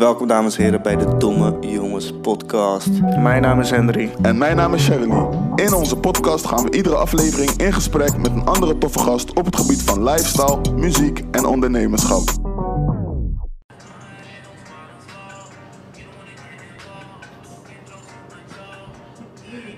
[0.00, 3.00] Welkom dames en heren bij de Domme Jongens podcast.
[3.00, 4.10] Mijn naam is Henry.
[4.22, 5.10] En mijn naam is Sherry.
[5.54, 9.44] In onze podcast gaan we iedere aflevering in gesprek met een andere toffe gast op
[9.44, 12.22] het gebied van lifestyle, muziek en ondernemerschap.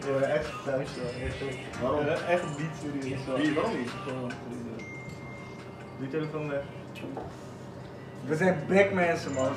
[0.07, 0.89] Ja, echt thuis
[1.83, 2.07] Waarom?
[2.07, 3.21] Echt niet serieus.
[3.37, 3.91] Wie, waarom niet?
[5.99, 6.63] Die telefoon weg.
[8.27, 9.49] We zijn back mensen man.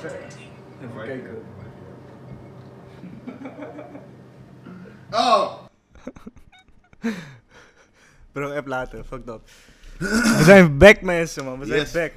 [0.81, 1.43] Even kijken.
[5.11, 5.59] Oh!
[8.31, 9.41] Bro, app later, fuck dat.
[10.37, 11.91] We zijn back mensen man, we zijn Yes.
[11.91, 12.11] back.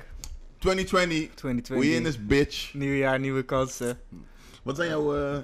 [0.59, 1.89] 2020, 2020.
[1.91, 2.75] we in this bitch.
[2.75, 3.99] Nieuw jaar, nieuwe kansen.
[4.63, 5.39] Wat zijn jouw, eh,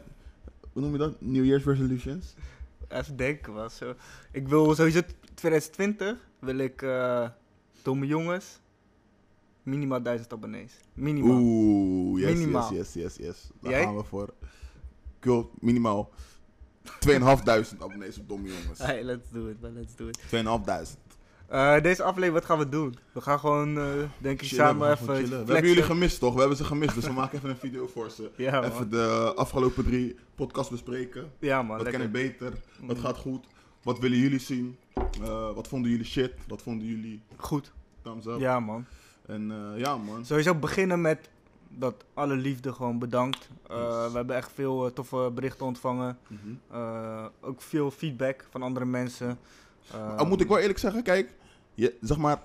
[0.73, 1.21] hoe noem je dat?
[1.21, 2.35] New Year's resolutions?
[2.89, 3.95] Even denken was zo.
[4.33, 5.01] Ik wil sowieso
[5.35, 7.29] 2020 wil ik eh
[7.83, 8.61] domme jongens
[9.65, 10.73] minimaal 1000 abonnees.
[10.95, 11.39] Minimaal.
[11.41, 12.73] Oeh, yes, Minimaal.
[12.75, 13.49] yes, yes, yes, yes.
[13.61, 13.83] Daar Jij?
[13.83, 14.29] gaan we voor.
[15.19, 16.11] Ik wil minimaal
[16.85, 18.79] 2.500 abonnees op Domme Jongens.
[18.79, 20.19] Hey, let's do it, man, let's do it.
[20.19, 20.99] 2.500.
[21.49, 22.97] Eh, deze aflevering, wat gaan we doen?
[23.13, 23.85] We gaan gewoon, eh,
[24.19, 25.07] denk ik, Chillen, samen even.
[25.29, 26.33] We hebben jullie gemist toch?
[26.35, 28.31] We hebben ze gemist, dus we maken even een video voor ze.
[28.37, 28.71] Ja, man.
[28.71, 31.31] Even de afgelopen drie podcasts bespreken.
[31.39, 31.77] Ja, man.
[31.77, 32.01] Wat lekker.
[32.01, 32.53] kan ik beter?
[32.81, 33.03] Wat Mm.
[33.03, 33.47] gaat goed?
[33.83, 34.77] Wat willen jullie zien?
[35.23, 36.33] Eh, wat vonden jullie shit?
[36.49, 37.73] Wat vonden jullie Goed.
[38.03, 38.39] thumbs up?
[38.39, 38.85] Ja, man.
[39.27, 40.25] En eh, ja man.
[40.25, 41.29] Sowieso beginnen met
[41.69, 43.49] dat alle liefde gewoon bedankt.
[43.69, 44.11] Eh, Yes.
[44.11, 46.19] We hebben echt veel eh, toffe berichten ontvangen.
[46.27, 46.79] Mhm.
[47.41, 49.39] Ook veel feedback van andere mensen.
[49.93, 51.35] Eh, Oh, moet ik wel eerlijk zeggen, kijk,
[51.75, 52.43] je, zeg maar,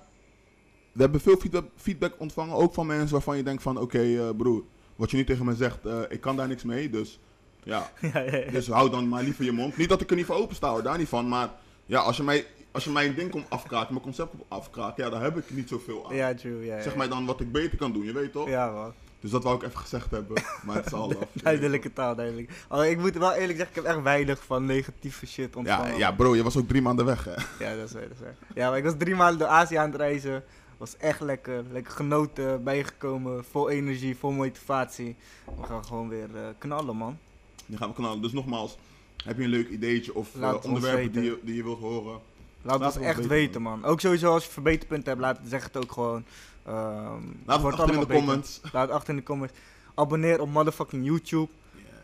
[0.92, 1.40] we hebben veel
[1.76, 4.64] feedback, ontvangen, ook van mensen waarvan je denkt van, oké broer,
[4.96, 5.78] wat je nu tegen me zegt,
[6.08, 7.20] ik kan daar niks mee, dus
[7.62, 8.50] ja, ja, ja, ja.
[8.50, 9.76] dus hou dan maar liever je mond.
[9.76, 11.50] Niet dat ik er niet voor opensta hoor, daar niet van, maar
[11.86, 15.10] ja, als je mij, als je mijn ding komt afkraken, mijn concept komt afkraken, ja,
[15.10, 16.16] daar heb ik niet zoveel aan.
[16.16, 16.64] ja, true.
[16.64, 16.80] Ja.
[16.82, 18.48] Zeg mij dan wat ik beter kan doen, je weet toch?
[18.48, 18.92] Ja, man.
[19.20, 21.28] Dus dat wou ik even gezegd hebben, maar het is al af.
[21.32, 22.50] Duidelijke taal, duidelijk.
[22.68, 25.90] Oh, ik moet wel eerlijk zeggen, ik heb echt weinig van negatieve shit ontvangen.
[25.92, 27.64] Ja, ja, bro, je was ook drie maanden weg, hè?
[27.64, 28.34] Ja, dat is waar, dat is waar.
[28.54, 30.44] Ja, maar ik was drie maanden door Azië aan het reizen.
[30.76, 31.64] Was echt lekker.
[31.72, 33.44] Lekker genoten, bijgekomen.
[33.44, 35.16] Vol energie, vol motivatie.
[35.60, 37.18] We gaan gewoon weer eh, knallen, man.
[37.66, 38.22] Nu gaan we knallen.
[38.22, 38.78] Dus nogmaals,
[39.24, 42.20] heb je een leuk ideetje of ons onderwerpen die je, die je wilt horen?
[42.62, 43.84] Laat het echt weten, man.
[43.84, 46.24] Ook sowieso als je verbeterpunten hebt, laat, zeg het ook gewoon.
[46.64, 48.14] Ehm, Laat het achter in de beter.
[48.14, 48.60] comments.
[48.72, 49.54] Laat het achter in de comments.
[49.94, 51.48] Abonneer op motherfucking YouTube.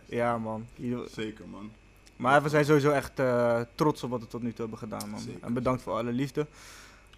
[0.07, 0.67] Ja, man.
[1.11, 1.71] Zeker, man.
[2.17, 5.09] Maar we zijn sowieso echt eh, trots op wat we tot nu toe hebben gedaan,
[5.11, 5.21] man.
[5.21, 5.43] Zeker.
[5.43, 6.47] En bedankt voor alle liefde.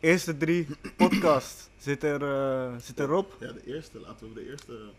[0.01, 0.67] Eerste drie
[0.97, 3.37] podcast zit, er, eh, zit erop.
[3.41, 4.01] Ja, de eerste.
[4.01, 4.91] Laten we de eerste...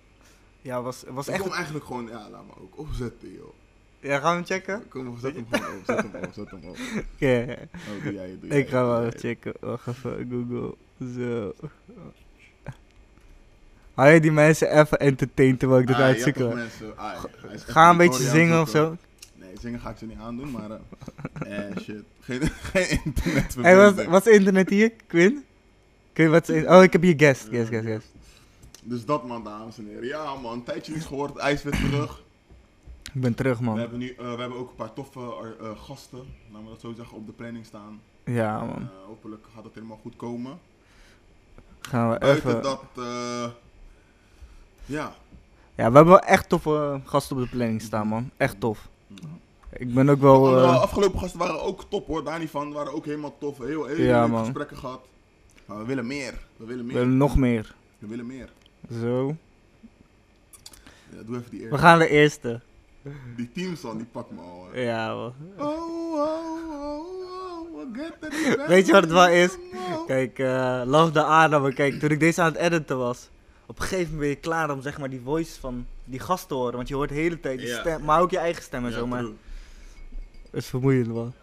[0.61, 1.47] Ja, was, was Ik echt...
[1.47, 2.07] eigenlijk gewoon...
[2.07, 3.53] Ja, laat me ook opzetten, joh.
[4.01, 4.87] Ja, gaan we hem checken?
[4.89, 5.81] Kom, op, zet hem op.
[5.85, 6.77] Zet hem op, zet hem op.
[7.15, 7.55] Oké.
[7.97, 9.53] Oh, doe jij Ik ga wel even checken.
[9.59, 10.75] Wacht even, Google.
[11.15, 11.53] Zo.
[13.93, 16.01] Hou je die mensen even entertained terwijl ik dit Ah,
[16.53, 18.97] mensen- ah, ja, Ga een beetje zingen of zo.
[19.35, 20.69] Nee, zingen ga ik ze niet aandoen, maar...
[20.71, 20.77] eh
[21.69, 22.03] eh, shit.
[22.19, 25.43] Geen, geen internet Hey, wat, wat is internet hier, Quinn?
[26.13, 27.47] Quinn, wat is Oh, ik heb hier guest.
[27.49, 28.07] Guest, guest, guest.
[28.83, 30.05] Dus dat, man, dames en heren.
[30.07, 30.53] Ja, man.
[30.53, 31.37] Een tijdje niets gehoord.
[31.37, 32.21] Ijs weer terug.
[33.13, 33.77] Ik ben terug, We man.
[33.77, 35.19] hebben, nu, eh, we hebben ook een paar toffe
[35.61, 36.17] eh, gasten,
[36.51, 38.01] laten we dat zo zeggen, op de planning staan.
[38.25, 38.81] Ja, man.
[38.81, 40.59] Eh, hopelijk gaat het helemaal goed komen.
[41.79, 42.61] Gaan we Buiten even...
[42.61, 43.47] dat, eh,
[44.85, 45.13] ja.
[45.75, 48.29] Ja, we hebben wel echt toffe gasten op de planning staan, man.
[48.37, 48.87] Echt tof.
[49.71, 50.57] Ik ben ook wel...
[50.63, 52.71] Eh, afgelopen gasten waren ook top hoor, daar niet van.
[52.71, 53.57] waren ook helemaal tof.
[53.57, 54.43] Heel, heel Ja, leuke man.
[54.45, 55.07] gesprekken gehad.
[55.65, 56.33] Maar we willen meer.
[56.57, 57.01] We willen we meer.
[57.01, 57.75] willen nog meer.
[57.99, 58.49] We willen meer.
[59.01, 59.35] Zo.
[61.15, 61.77] Ja, doe even die We eerste.
[61.77, 62.61] gaan de eerste.
[63.35, 64.67] Die teamsong, die pakt me al.
[64.71, 64.81] hè.
[64.81, 65.33] Ja, man.
[65.57, 67.05] Oh, oh, oh,
[67.51, 69.57] oh, what get that Weet je wat het wel is?
[69.73, 70.05] Oh.
[70.07, 71.73] Kijk, eh Love the Adam.
[71.73, 73.29] Kijk, toen ik deze aan het editen was,
[73.65, 76.47] op een gegeven moment ben je klaar om zeg maar die voice van die gast
[76.47, 76.75] te horen.
[76.75, 77.79] Want je hoort de hele tijd die Ja.
[77.79, 79.07] stem, maar ook je eigen stem en Ja, zo.
[79.07, 79.33] Maar true.
[80.51, 81.33] is vermoeiend, man.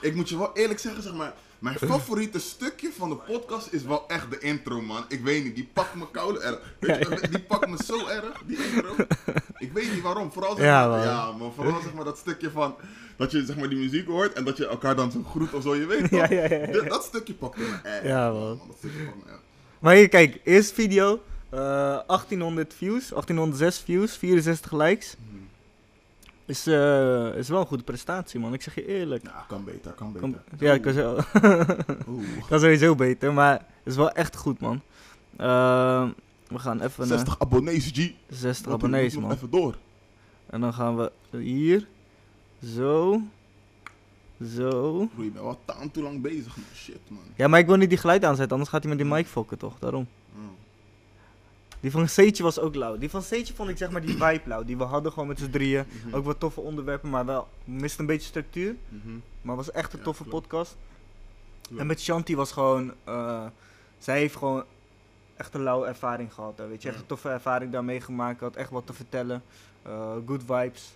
[0.00, 1.32] Ik moet je wel eerlijk zeggen, zeg maar.
[1.60, 5.04] Mijn favoriete stukje van de podcast is wel echt de intro, man.
[5.08, 6.58] Ik weet niet, die pakt me koude erg.
[6.78, 8.94] Weet je, die pakt me zo erg, die intro.
[9.58, 10.32] Ik weet niet waarom.
[10.32, 11.06] Vooral zeg Ja, maar, man.
[11.08, 12.74] ja, maar vooral zeg maar dat stukje van
[13.16, 15.62] dat je zeg maar die muziek hoort en dat je elkaar dan zo groet of
[15.62, 16.10] zo, je weet toch?
[16.10, 16.66] Ja, ja, ja.
[16.66, 18.04] Dat, dat stukje pakt me echt.
[18.04, 18.60] Ja, man.
[18.66, 19.40] Dat stukje pakt me echt.
[19.78, 21.22] Maar hier, kijk, eerste video.
[21.50, 21.58] eh
[22.06, 25.14] 1800 views, 1806 views, 64 likes.
[26.50, 28.52] Is, eh, is wel een goede prestatie, man.
[28.52, 29.26] Ik zeg je eerlijk.
[29.26, 30.28] Ja, kan beter, kan beter.
[30.28, 31.18] Kom- ja, ik kan, zo,
[32.48, 34.80] kan sowieso beter, maar het is wel echt goed, man.
[35.36, 36.08] Eh,
[36.48, 38.12] we gaan even naar 60 abonnees, G.
[38.28, 39.32] 60 Wat abonnees, man.
[39.32, 39.76] Even door.
[40.46, 41.86] En dan gaan we hier.
[42.64, 43.20] Zo.
[44.54, 45.06] Zo.
[45.14, 45.30] Broer, je
[45.66, 46.66] bent te lang bezig, man.
[46.74, 47.22] Shit, man.
[47.36, 49.58] Ja, maar ik wil niet die geluid aanzetten, anders gaat hij met die mic fokken,
[49.58, 49.78] toch?
[49.78, 50.06] Daarom.
[51.80, 52.98] Die van Seetje was ook lauw.
[52.98, 54.64] Die van Seetje vond ik zeg maar die vibe lauw.
[54.64, 55.84] Die we hadden gewoon met z'n drieën.
[56.04, 56.14] Mhm.
[56.16, 58.76] Ook wat toffe onderwerpen, maar wel mist een beetje structuur.
[58.88, 59.08] Mhm.
[59.42, 60.76] Maar was echt een toffe podcast.
[61.78, 62.92] En met Shanti was gewoon...
[63.04, 63.46] eh,
[63.98, 64.64] zij heeft gewoon
[65.36, 66.58] echt een lauwe ervaring gehad.
[66.58, 68.40] Hè, weet je, echt een toffe ervaring daar meegemaakt.
[68.40, 69.42] Had echt wat te vertellen.
[69.82, 70.92] Eh, good vibes.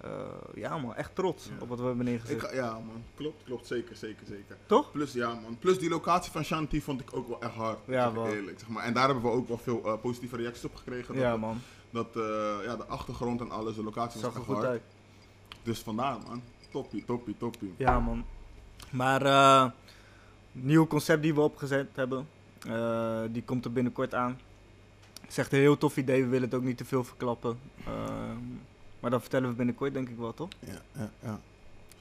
[0.00, 0.10] Eh,
[0.54, 1.52] ja man, echt trots Ja.
[1.58, 2.42] op wat we hebben neergezet.
[2.42, 3.02] Ik ja, man.
[3.14, 3.66] Klopt, klopt.
[3.66, 4.56] Zeker, zeker, zeker.
[4.66, 4.90] Toch?
[4.92, 5.56] Plus, ja, man.
[5.58, 7.78] Plus die locatie van Shanti vond ik ook wel echt hard.
[7.86, 8.58] Ja, zeg eerlijk.
[8.58, 8.84] Zeg maar.
[8.84, 11.14] En daar hebben we ook wel veel eh, positieve reacties op gekregen.
[11.14, 11.60] Ja dat, man,
[11.90, 12.22] Dat eh,
[12.64, 14.68] ja, de achtergrond en alles, de locatie zag was echt goed hard.
[14.68, 14.82] uit.
[15.62, 16.42] Dus vandaar, man.
[16.70, 17.74] Toppie, toppie, toppie.
[17.76, 18.24] Ja, man.
[18.90, 19.70] Maar eh
[20.52, 22.28] nieuw concept die we opgezet hebben,
[23.32, 24.40] die komt er binnenkort aan.
[25.20, 27.58] Het is echt een heel tof idee, we willen het ook niet te veel verklappen.
[29.06, 30.48] Maar dat vertellen we binnenkort, denk ik wel, toch?
[30.58, 31.40] Ja, ja, ja.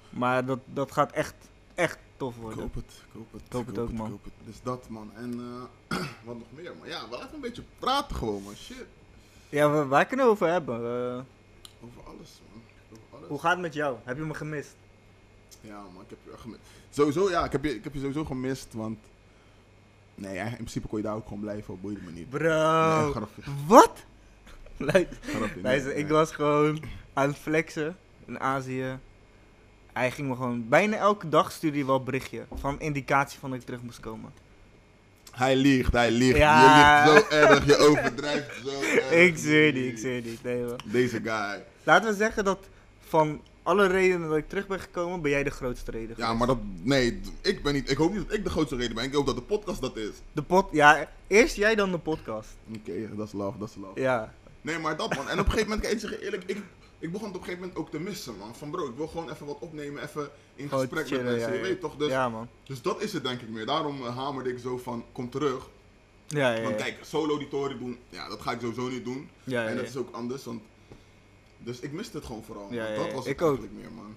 [0.10, 1.34] Maar dat, dat gaat echt,
[1.75, 2.60] echt tof worden.
[2.60, 3.42] hoop het, ik hoop het.
[3.46, 4.06] Ik hoop het ook, man.
[4.06, 4.34] Ik hoop het.
[4.44, 5.12] Dus dat, man.
[5.16, 5.40] En
[5.88, 6.88] eh, wat nog meer, man.
[6.88, 8.56] Ja, wel even een beetje praten gewoon, man.
[8.56, 8.86] Shit.
[9.50, 10.75] Ja, we, waar kunnen we over hebben?
[10.75, 11.24] Eh,
[11.84, 12.62] Over alles, man.
[12.92, 13.28] Over alles.
[13.28, 13.98] hoe gaat het met jou?
[14.04, 14.75] Heb je me gemist?
[15.62, 16.62] Ja, man, ik heb je gemist.
[16.90, 19.00] Sowieso, ja, ik heb je, ik heb je sowieso gemist, want...
[20.16, 22.31] Nee, in principe kon je daar ook gewoon blijven, dat boeide me niet.
[22.31, 23.28] Nee, Bro,
[24.77, 25.62] grapje?
[25.62, 26.13] Luister, nee, ik nee.
[26.13, 26.83] was gewoon
[27.13, 28.98] aan het flexen in Azië.
[29.94, 33.50] Hij ging me gewoon, bijna elke dag stuurde hij wel een berichtje van indicatie van
[33.50, 34.33] dat ik terug moest komen.
[35.31, 36.38] Hij liegt, hij liegt.
[36.38, 37.06] Ja.
[37.06, 39.12] Je liegt zo erg, je overdrijft zo erg.
[39.12, 40.44] ik zweer niet, ik zweer niet.
[40.44, 40.80] Nee, man.
[40.86, 41.63] Deze guy.
[41.83, 42.60] Laten we zeggen dat
[43.00, 46.16] van alle redenen dat ik terug ben gekomen, ben jij de grootste reden.
[46.18, 46.57] Ja, maar dat...
[46.81, 47.89] Nee, ik ben niet...
[47.92, 49.04] Ik hoop niet dat ik de grootste reden ben.
[49.04, 50.12] Ik hoop dat de podcast dat is.
[50.31, 52.50] De pot, ja, eerst jij dan de podcast.
[52.75, 54.01] Oké, dat is love, dat is love.
[54.01, 54.33] Ja,
[54.65, 55.29] Nee, maar dat man.
[55.29, 56.57] En op een gegeven moment, ik zeg eerlijk, ik,
[57.00, 58.56] ik begon het op een gegeven moment ook te missen, man.
[58.56, 61.56] Van bro, ik wil gewoon even wat opnemen, even in gesprek chillen, met mensen, ja,
[61.56, 61.67] je ja.
[61.67, 61.95] weet toch?
[61.95, 62.47] Dus, ja man.
[62.63, 63.65] dus dat is het denk ik meer.
[63.65, 65.69] Daarom eh, hamerde ik zo van, kom terug.
[66.27, 66.63] Ja, ja.
[66.63, 69.29] Want kijk, solo die toren doen, ja, dat ga ik sowieso niet doen.
[69.44, 70.62] ja, ja, en dat is ook anders, want...
[71.57, 72.73] Dus ik miste het gewoon vooral.
[72.73, 73.57] Ja, dat was Ik het ook.
[73.57, 74.15] eigenlijk meer, man.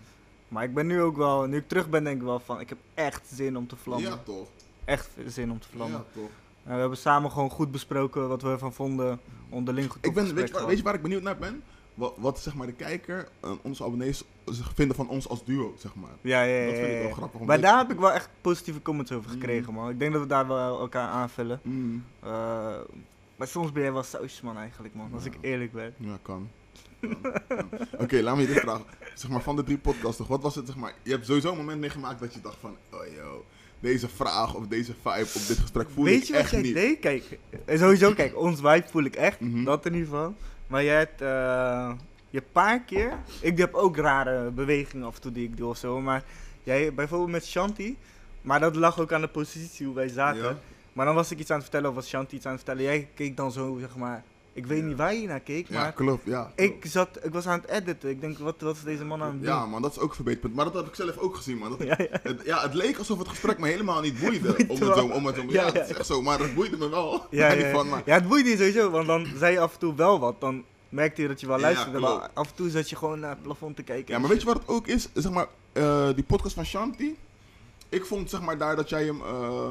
[0.48, 2.68] Maar ik ben nu ook wel, nu ik terug ben, denk ik wel van, ik
[2.68, 4.10] heb echt zin om te vlammen.
[4.10, 4.48] Ja, toch?
[4.84, 5.98] Echt zin om te vlammen.
[5.98, 6.30] Ja, toch?
[6.74, 9.20] We hebben samen gewoon goed besproken wat we ervan vonden.
[9.48, 11.62] Onderling goed Ik ben, weet, je, waar, weet je waar ik benieuwd naar ben?
[11.94, 15.74] Wat, wat zeg maar de kijker en onze abonnees zich vinden van ons als duo,
[15.78, 16.10] zeg maar.
[16.20, 16.66] Ja, ja, ja.
[16.66, 19.40] Dat vind ik wel grappig Maar daar heb ik wel echt positieve comments over Mm.
[19.40, 19.90] gekregen, man.
[19.90, 21.60] Ik denk dat we daar wel elkaar aanvullen.
[21.62, 22.04] Mm.
[22.22, 22.30] Eh,
[23.36, 25.10] maar soms ben jij wel sausjes, man, eigenlijk, man.
[25.14, 25.94] Als ik eerlijk ben.
[25.96, 26.48] Ja, kan.
[27.98, 28.84] Oké, laat me je dit vragen.
[29.14, 31.50] Zeg maar, van de drie podcasts, toch, wat was het, zeg maar, je hebt sowieso
[31.50, 33.44] een moment meegemaakt dat je dacht van, oh yo,
[33.80, 36.60] deze vraag of deze vibe op dit gesprek voel Weet ik je wat echt jij
[36.60, 36.74] niet.
[36.74, 36.98] deed?
[36.98, 39.40] Kijk, sowieso, kijk, ons vibe voel ik echt.
[39.40, 39.64] Mhm.
[39.64, 40.34] Dat in ieder geval.
[40.66, 41.92] Maar jij hebt, eh,
[42.30, 43.18] je paar keer...
[43.40, 46.00] Ik heb ook rare bewegingen af en toe die ik doe of zo.
[46.00, 46.24] Maar
[46.62, 47.96] jij, bijvoorbeeld met Shanti...
[48.42, 50.42] Maar dat lag ook aan de positie hoe wij zaten.
[50.42, 50.58] Ja.
[50.92, 52.90] Maar dan was ik iets aan het vertellen of was Shanti iets aan het vertellen.
[52.90, 54.24] Jij keek dan zo, zeg maar...
[54.58, 55.92] Ik weet niet waar je naar keek, Ja, maar...
[55.92, 56.52] klopt, ja.
[56.54, 58.10] Ik, zat, ik was aan het editen.
[58.10, 59.48] Ik denk, wat, wat is deze man aan het doen?
[59.48, 60.54] Ja, man, dat is ook een verbeterpunt.
[60.54, 61.70] Maar dat heb ik zelf ook gezien, man.
[61.70, 62.18] Dat ja, ja.
[62.22, 64.48] het, ja, het leek alsof het gesprek me helemaal niet boeide.
[64.68, 65.82] Om het zo, om het zo, ja, Ja, het ja.
[65.82, 67.26] is echt zo, maar het boeide me wel.
[67.30, 67.72] Ja, ja, ja.
[67.76, 70.18] van, maar- ja, het boeide je sowieso, want dan zei je af en toe wel
[70.18, 70.40] wat.
[70.40, 73.30] Dan merkte je dat je wel luisterde, maar af en toe zat je gewoon naar
[73.30, 74.14] het plafond te kijken.
[74.14, 75.08] Ja, maar weet je wat het ook is?
[75.14, 77.16] Zeg maar, eh, die podcast van Shanti.
[77.88, 79.70] Ik vond zeg maar daar dat jij hem, eh,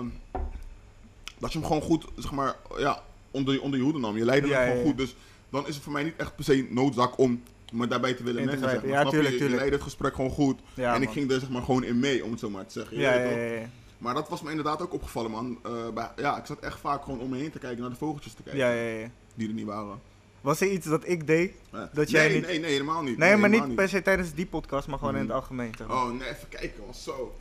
[1.37, 3.03] dat je hem gewoon goed, zeg maar, ja,
[3.37, 4.17] onder, je- onder je hoede nam.
[4.17, 4.97] Je leidde ja, gewoon goed.
[4.97, 5.15] Dus
[5.49, 8.45] dan is het voor mij niet echt per se noodzaak om me daarbij te willen
[8.45, 8.59] mengen.
[8.59, 8.89] Zeg grijpen.
[8.89, 8.97] maar.
[8.97, 9.09] Ja, je?
[9.09, 9.57] tuurlijk, Je tuurlijk.
[9.59, 10.59] leidde het gesprek gewoon goed.
[10.73, 11.13] Ja, en ik man.
[11.13, 12.97] ging er zeg maar gewoon in mee, om het zo maar te zeggen.
[12.99, 13.69] Ja, ja, ja.
[13.97, 15.59] Maar dat was me inderdaad ook opgevallen, man.
[15.65, 17.95] Eh, bij- ja, ik zat echt vaak gewoon om me heen te kijken, naar de
[17.95, 18.61] vogeltjes te kijken.
[18.61, 19.09] ja, ja, ja.
[19.35, 19.99] Die er niet waren.
[20.41, 21.53] Was er iets dat ik deed?
[21.93, 23.17] Dat jij nee, niet- nee, nee, helemaal niet.
[23.17, 25.29] Nee, maar niet per se tijdens die podcast, maar gewoon in Mhm.
[25.29, 25.71] het algemeen.
[25.77, 25.95] Zeg maar.
[25.97, 26.93] Oh, nee, even kijken, man.
[26.93, 27.35] Zo.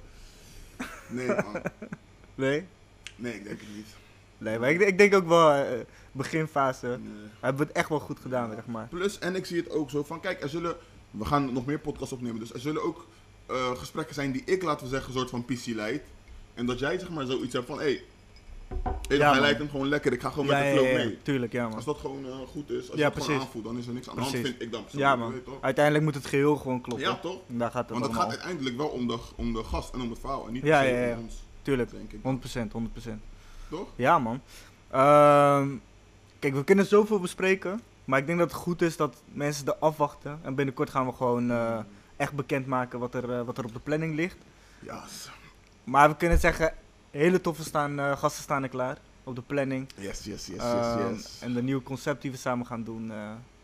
[1.08, 1.62] Nee, man.
[2.34, 2.64] Nee?
[3.16, 3.86] Nee, ik denk het niet.
[4.38, 5.78] Nee, maar ik, ik denk ook wel, eh,
[6.12, 6.98] beginfase, Nee.
[7.40, 8.86] hebben we het echt wel goed gedaan, zeg maar.
[8.88, 10.76] Plus, en ik zie het ook zo van, kijk, er zullen,
[11.10, 13.06] we gaan nog meer podcasts opnemen, dus er zullen ook
[13.46, 16.02] eh, gesprekken zijn die ik, laten we zeggen, een soort van PC leid.
[16.54, 18.02] En dat jij, zeg maar, zoiets hebt van, hé, hey,
[19.08, 20.96] hey, Ja, hij lijkt hem gewoon lekker, ik ga gewoon ja, met de flow ja,
[20.96, 21.18] mee.
[21.22, 21.74] tuurlijk, ja man.
[21.74, 24.08] Als dat gewoon eh, goed is, als je het gewoon aanvoelt, dan is er niks
[24.08, 25.58] aan de hand, vind ik dan Ja man, weet toch?
[25.60, 27.06] uiteindelijk moet het geheel gewoon kloppen.
[27.06, 27.40] Ja, toch?
[27.48, 30.00] En Daar gaat het Want het gaat uiteindelijk wel om de, om de gast en
[30.00, 31.12] om het verhaal, en niet ja.
[31.16, 32.20] om ons, Tuurlijk, denk ik.
[32.22, 33.10] 100%, 100%.
[33.70, 33.88] Toch?
[33.96, 34.40] Ja, man.
[34.90, 35.68] Ehm,
[36.38, 37.80] kijk, we kunnen zoveel bespreken.
[38.04, 40.38] Maar ik denk dat het goed is dat mensen er afwachten.
[40.42, 41.78] En binnenkort gaan we gewoon eh,
[42.16, 44.36] echt bekendmaken wat er, eh, wat er op de planning ligt.
[44.78, 45.04] Ja,
[45.84, 46.74] Maar we kunnen zeggen,
[47.10, 49.88] hele toffe staan, eh, gasten staan er klaar op de planning.
[49.96, 51.38] yes, yes, yes, Ehm, yes, yes.
[51.40, 53.12] En de nieuwe concept die we samen gaan doen,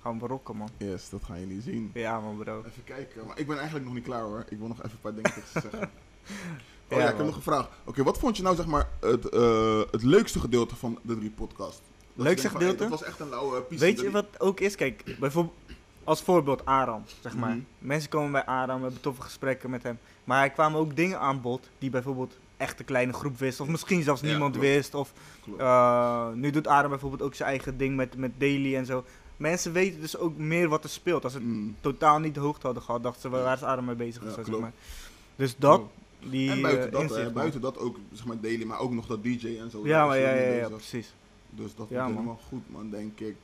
[0.03, 0.69] gaan we rocken, man.
[0.77, 1.91] Yes, dat gaan jullie zien.
[1.95, 2.59] Ja, man, bro.
[2.67, 4.45] Even kijken, maar ik ben eigenlijk nog niet klaar hoor.
[4.49, 5.89] Ik wil nog even een paar dingen te
[6.93, 7.69] Oh Ja, ik heb nog een vraag.
[7.85, 11.31] Oké, wat vond je nou zeg maar het, eh, het leukste gedeelte van de drie
[11.31, 11.81] podcasts?
[12.15, 12.81] Dat Leukste van, gedeelte?
[12.83, 13.85] hey, dat was echt een lauwe piste.
[13.85, 14.75] Weet je wat ook is?
[14.75, 15.55] Kijk, bijvoorbeeld
[16.05, 17.51] als voorbeeld Aram, zeg maar.
[17.51, 17.61] Mhm.
[17.79, 19.99] Mensen komen bij Aram, we hebben toffe gesprekken met hem.
[20.25, 23.61] Maar er kwamen ook dingen aan bod die bijvoorbeeld echt een kleine groep wist.
[23.61, 24.67] Of misschien zelfs Ja, niemand klopt.
[24.69, 24.95] wist.
[24.95, 25.13] Of
[25.59, 29.05] eh, nu doet Aram bijvoorbeeld ook zijn eigen ding met, met Daily en zo.
[29.37, 31.25] Mensen weten dus ook meer wat er speelt.
[31.25, 31.77] Als ze het Mm.
[31.81, 34.23] totaal niet de hoogte hadden gehad, dachten ze, waar is Aram mee bezig?
[34.23, 34.73] Ja, of zo, zeg maar.
[35.37, 35.83] Dus dat.
[36.31, 39.07] Die en buiten eh, dat, hè, buiten dat ook, zeg maar, daily, maar ook nog
[39.07, 39.87] dat DJ en zo.
[39.87, 41.15] Ja, maar ja, ja, precies.
[41.51, 43.37] Dus dat Ja, helemaal goed, man, denk ik.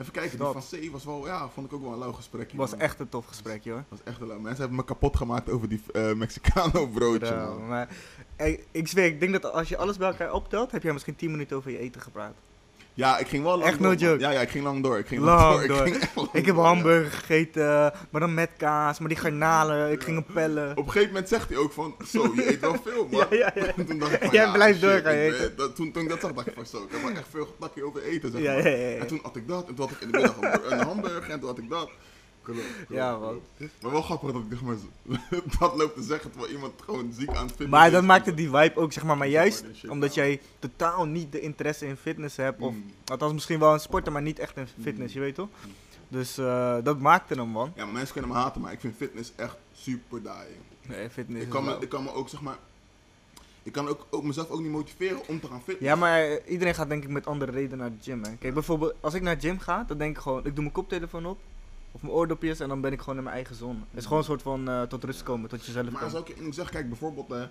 [0.00, 2.46] Even kijken, die van C was wel, ja, vond ik ook wel een lauw gesprek.
[2.46, 3.78] Het was echt een tof gesprek, joh.
[3.88, 4.38] was echt een lauw.
[4.38, 7.68] Mensen hebben me kapot gemaakt over die eh, Mexicano broodje, Ja, man.
[7.68, 7.88] maar
[8.36, 11.16] ik, ik zweer, ik denk dat als je alles bij elkaar optelt, heb jij misschien
[11.16, 12.34] 10 minuten over je eten gepraat.
[12.96, 13.86] Ja, ik ging wel lang Echt door.
[13.88, 14.20] no joke.
[14.20, 14.98] Ja, ja, ik ging lang door.
[14.98, 15.86] Ik ging Lang lang, door.
[15.86, 16.70] Ik, ging lang Ik heb door, ja.
[16.70, 20.70] hamburger gegeten, maar dan met kaas, maar die garnalen, ik ging hem pellen.
[20.70, 23.26] Op een gegeven moment zegt hij ook van, zo, je eet wel veel, man.
[23.30, 23.84] Ja, ja, ja.
[23.88, 26.32] toen dacht ik van, Jij blijft doorgaan, je ben- dat- toen, toen ik dat zag,
[26.32, 28.56] dacht ik van, zo, ik heb wel echt veel takje over eten, zeg maar.
[29.00, 31.40] En toen had ik dat, en toen had ik in de middag een hamburger, en
[31.40, 31.90] toen had ik dat.
[32.44, 33.40] Klopt, Ja, man.
[33.82, 34.76] Maar wel grappig dat ik zeg maar,
[35.58, 37.92] dat loopt te zeggen terwijl iemand gewoon ziek aan het fitness Maar is.
[37.92, 39.16] dat maakte die vibe ook, zeg maar.
[39.16, 42.60] Maar juist omdat jij totaal niet de interesse in fitness hebt.
[42.60, 42.84] Of Mm.
[43.06, 45.48] althans misschien wel in sporten, maar niet echt in fitness, je weet toch?
[46.08, 47.72] Dus eh, dat maakte hem, man.
[47.76, 50.60] Ja, maar mensen kunnen me haten, maar ik vind fitness echt super dying.
[50.86, 52.56] Nee, fitness Ik is kan, me, wel- ik kan me ook, zeg maar,
[53.62, 55.86] ik kan ook, ook mezelf ook niet motiveren om te gaan fitnessen.
[55.86, 58.36] Ja, maar iedereen gaat denk ik met andere redenen naar de gym, hè.
[58.36, 60.72] Kijk, bijvoorbeeld, als ik naar de gym ga, dan denk ik gewoon, ik doe mijn
[60.72, 61.38] koptelefoon op.
[61.94, 63.78] Of mijn oordopjes en dan ben ik gewoon in mijn eigen zone.
[63.90, 66.10] Het is gewoon een soort van eh, tot rust komen, tot jezelf Maar komen.
[66.10, 67.42] zou ik je zeggen, kijk bijvoorbeeld, eh,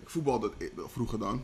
[0.00, 1.42] ik voetbalde eh, vroeger dan.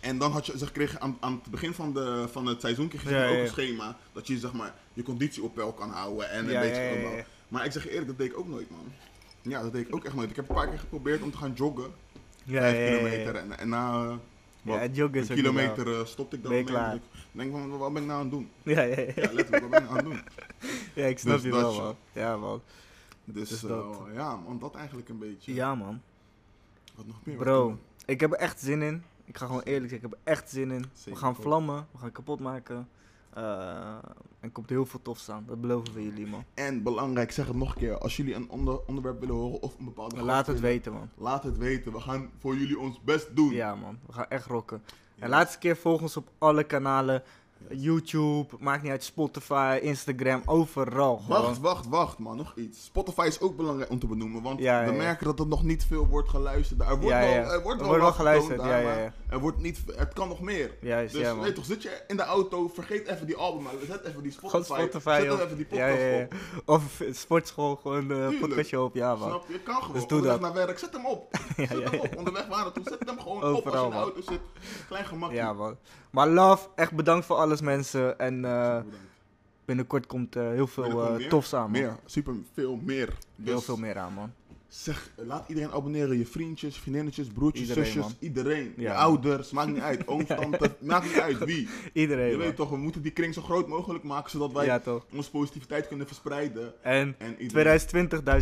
[0.00, 2.60] En dan had je, zeg, kreeg je aan, aan het begin van, de, van het
[2.60, 3.96] seizoen kreeg je Ja, zeg maar, ja, ook een schema.
[4.12, 7.24] Dat je zeg maar, je conditie op peil kan houden en een Ja, beetje.
[7.48, 8.92] Maar ik zeg je eerlijk, dat deed ik ook nooit man.
[9.42, 10.30] Ja, dat deed ik ook echt nooit.
[10.30, 11.92] Ik heb een paar keer geprobeerd om te gaan joggen.
[12.44, 13.34] Ja, vijf kilometer.
[13.34, 14.18] En, en na
[14.64, 16.94] wat, Ja, joggen is een kilometer eh, stopte ik dan Ben je klaar?
[16.94, 17.00] Ik
[17.32, 18.50] denk van, wat ben ik nou aan het doen?
[18.74, 19.12] Ja, ja, ja.
[19.14, 20.20] Ja, letterlijk, wat ben ik nou aan het doen?
[21.02, 21.96] Ja, ik snap Dus je wel, man.
[22.12, 22.60] Ja, man.
[23.24, 23.96] Dus Dus eh, dat.
[24.14, 25.54] ja man, dat eigenlijk een beetje.
[25.54, 26.00] Ja, man.
[26.94, 27.36] Wat nog meer?
[27.36, 29.02] Bro, ik heb er echt zin in.
[29.24, 30.84] Ik ga gewoon eerlijk zeggen, ik heb er echt zin in.
[31.04, 32.88] We gaan vlammen, we gaan kapot maken.
[33.34, 33.96] Eh,
[34.40, 35.44] en komt heel veel tofs aan.
[35.46, 36.44] Dat beloven we jullie, man.
[36.54, 37.98] En belangrijk, zeg het nog een keer.
[37.98, 41.10] Als jullie een onder, onderwerp willen horen of een bepaalde Laat het willen, weten, man.
[41.16, 41.92] Laat het weten.
[41.92, 43.52] We gaan voor jullie ons best doen.
[43.52, 43.98] Ja, man.
[44.06, 44.82] We gaan echt rocken.
[45.18, 47.22] En laatste keer volg ons op alle kanalen.
[47.70, 51.22] YouTube, maakt niet uit, Spotify, Instagram, overal.
[51.28, 51.60] Wacht, gewoon.
[51.60, 52.36] wacht, wacht, man.
[52.36, 52.84] Nog iets.
[52.84, 54.42] Spotify is ook belangrijk om te benoemen.
[54.42, 54.96] Want Ja, we ja.
[54.96, 56.80] merken dat er nog niet veel wordt geluisterd.
[56.80, 57.12] Er wordt wel.
[57.20, 59.14] Er wordt Er wel, wordt geluisterd, ja, daar.
[59.28, 60.74] Er wordt niet, het kan nog meer.
[60.80, 61.44] Juist, Dus ja, man.
[61.44, 64.32] weet toch, zit je in de auto, vergeet even die album, maar zet even die
[64.32, 64.62] Spotify.
[64.64, 66.22] Spotify, zet even die podcast ja, ja.
[66.22, 66.34] op.
[66.64, 68.40] Of eh, sportschool, gewoon de Tuurlijk.
[68.40, 68.94] podcastje op.
[68.94, 69.28] Ja, man.
[69.28, 69.60] Snap je?
[69.60, 69.92] Kan gewoon.
[69.92, 70.54] Dus doe Onderweg dat.
[70.54, 71.26] naar werk, zet hem op.
[71.56, 72.16] Ja, Zet ja, hem op.
[72.16, 74.04] Onderweg waren toen, zet hem gewoon op als je Overal, in de man.
[74.04, 74.40] auto zit.
[74.88, 75.36] Klein gemakje.
[75.36, 75.76] Ja, man.
[76.10, 78.18] Maar love, echt bedankt voor alles, mensen.
[78.18, 78.80] En eh,
[79.64, 81.28] binnenkort komt eh, heel veel meer?
[81.28, 81.80] tofs aan, man.
[81.80, 83.08] Meer, super veel meer.
[83.44, 84.32] Heel Dus veel meer aan, man.
[84.68, 86.18] Zeg, laat iedereen abonneren.
[86.18, 88.12] Je vriendjes, vriendinnetjes, broertjes, Iedereen, zusjes, man.
[88.18, 88.72] iedereen.
[88.76, 88.96] Ja, je man.
[88.96, 90.06] ouders, maakt niet uit.
[90.08, 91.68] Ooms, tante, maakt niet uit wie.
[91.92, 92.46] Iedereen, Je man.
[92.46, 94.80] weet toch, we moeten die kring zo groot mogelijk maken, zodat wij Ja,
[95.12, 96.72] onze positiviteit kunnen verspreiden.
[96.84, 97.80] En En iedereen,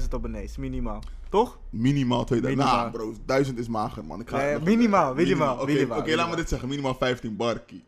[0.01, 1.03] 2020.000 abonnees, minimaal.
[1.29, 1.59] Toch?
[1.71, 2.63] minimaal 2000.
[2.65, 2.91] Minimaal.
[2.91, 4.21] Nou bro, 1000 is mager man.
[4.21, 6.69] Ik ga Nee, minimaal, minimaal, Oké, minimaal, oké, laat me dit zeggen.
[6.69, 7.85] Minimaal 15 barkie.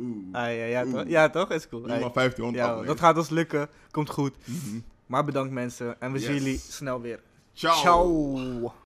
[0.00, 0.16] Oeh.
[0.32, 1.04] Ah, ja, ja, toch?
[1.06, 1.50] Ja, toch?
[1.50, 1.80] Is cool.
[1.80, 2.12] Minimaal Hey.
[2.12, 3.68] 1500 Ja, dat gaat ons lukken.
[3.90, 4.34] Komt goed.
[4.44, 4.80] Mhm.
[5.06, 6.00] Maar bedankt mensen.
[6.00, 7.20] En we zien jullie snel weer.
[7.52, 7.74] Ciao.
[7.74, 8.72] Ciao.